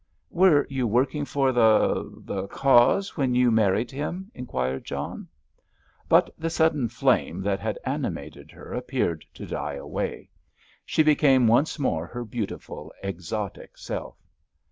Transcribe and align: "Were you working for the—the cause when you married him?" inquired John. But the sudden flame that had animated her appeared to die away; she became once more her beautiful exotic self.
"Were 0.31 0.65
you 0.67 0.87
working 0.87 1.25
for 1.25 1.51
the—the 1.51 2.47
cause 2.47 3.15
when 3.15 3.35
you 3.35 3.51
married 3.51 3.91
him?" 3.91 4.31
inquired 4.33 4.83
John. 4.83 5.27
But 6.09 6.33
the 6.39 6.49
sudden 6.49 6.89
flame 6.89 7.41
that 7.43 7.59
had 7.59 7.77
animated 7.85 8.49
her 8.49 8.73
appeared 8.73 9.23
to 9.35 9.45
die 9.45 9.75
away; 9.75 10.31
she 10.87 11.03
became 11.03 11.45
once 11.45 11.77
more 11.77 12.07
her 12.07 12.25
beautiful 12.25 12.91
exotic 13.03 13.77
self. 13.77 14.15